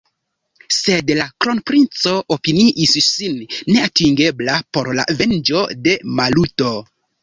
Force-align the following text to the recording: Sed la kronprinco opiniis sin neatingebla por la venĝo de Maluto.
Sed 0.77 1.11
la 1.19 1.27
kronprinco 1.45 2.15
opiniis 2.37 2.95
sin 3.11 3.39
neatingebla 3.53 4.59
por 4.75 4.95
la 5.03 5.11
venĝo 5.23 5.67
de 5.89 5.99
Maluto. 6.21 6.79